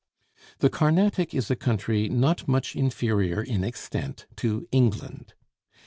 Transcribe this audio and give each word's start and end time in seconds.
The 0.61 0.69
Carnatic 0.71 1.35
is 1.35 1.51
a 1.51 1.55
country 1.55 2.09
not 2.09 2.47
much 2.47 2.75
inferior 2.75 3.43
in 3.43 3.63
extent 3.63 4.25
to 4.37 4.67
England. 4.71 5.35